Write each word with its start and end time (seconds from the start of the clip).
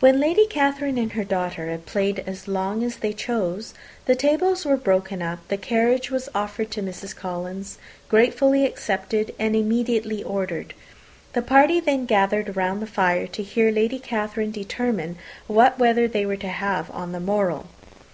When 0.00 0.20
Lady 0.20 0.46
Catherine 0.46 0.96
and 0.96 1.12
her 1.12 1.22
daughter 1.22 1.66
had 1.68 1.84
played 1.84 2.20
as 2.26 2.48
long 2.48 2.82
as 2.82 2.96
they 2.96 3.12
chose, 3.12 3.74
the 4.06 4.14
tables 4.14 4.64
were 4.64 4.78
broken 4.78 5.20
up, 5.20 5.46
the 5.48 5.58
carriage 5.58 6.10
was 6.10 6.30
offered 6.34 6.70
to 6.70 6.82
Mrs. 6.82 7.14
Collins, 7.14 7.76
gratefully 8.08 8.64
accepted, 8.64 9.34
and 9.38 9.54
immediately 9.54 10.22
ordered. 10.24 10.72
The 11.34 11.42
party 11.42 11.78
then 11.78 12.06
gathered 12.06 12.56
round 12.56 12.80
the 12.80 12.86
fire 12.86 13.26
to 13.26 13.42
hear 13.42 13.70
Lady 13.70 13.98
Catherine 13.98 14.50
determine 14.50 15.18
what 15.46 15.78
weather 15.78 16.08
they 16.08 16.24
were 16.24 16.38
to 16.38 16.48
have 16.48 16.90
on 16.90 17.12
the 17.12 17.20
morrow. 17.20 17.66